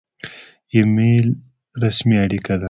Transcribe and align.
ایمیل 0.73 1.27
رسمي 1.81 2.15
اړیکه 2.25 2.53
ده 2.57 2.59